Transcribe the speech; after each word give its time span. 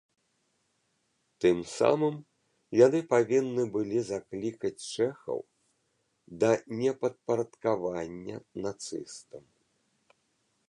Тым 1.43 1.57
самым 1.79 2.15
яны 2.85 2.99
павінны 3.13 3.63
былі 3.75 3.99
заклікаць 4.07 4.79
чэхаў 4.93 5.39
да 6.45 6.51
непадпарадкавання 6.79 8.37
нацыстам. 8.65 9.43